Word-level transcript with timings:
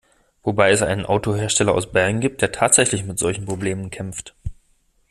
Wobei 0.41 0.71
es 0.71 0.81
einen 0.81 1.05
Autohersteller 1.05 1.75
aus 1.75 1.91
Bayern 1.91 2.21
gibt, 2.21 2.41
der 2.41 2.51
tatsächlich 2.51 3.03
mit 3.03 3.19
solchen 3.19 3.45
Problemen 3.45 3.91
kämpft. 3.91 4.33